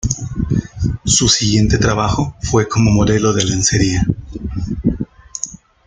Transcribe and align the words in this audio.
Su 1.05 1.29
siguiente 1.29 1.77
trabajo 1.77 2.33
fue 2.41 2.67
como 2.67 2.89
modelo 2.89 3.33
de 3.33 3.43
lencería. 3.43 4.03